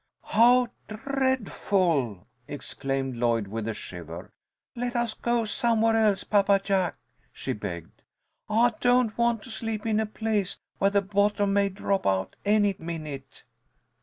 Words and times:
"How 0.25 0.69
dreadful!" 0.87 2.25
exclaimed 2.47 3.17
Lloyd, 3.17 3.45
with 3.47 3.67
a 3.67 3.75
shiver. 3.75 4.31
"Let 4.75 4.95
us 4.95 5.13
go 5.13 5.45
somewhere 5.45 5.95
else, 5.95 6.23
Papa 6.23 6.57
Jack," 6.63 6.97
she 7.31 7.53
begged. 7.53 8.01
"I 8.49 8.73
don't 8.79 9.15
want 9.15 9.43
to 9.43 9.51
sleep 9.51 9.85
in 9.85 9.99
a 9.99 10.07
place 10.07 10.57
where 10.79 10.89
the 10.89 11.03
bottom 11.03 11.53
may 11.53 11.69
drop 11.69 12.07
out 12.07 12.35
any 12.43 12.75
minute." 12.79 13.43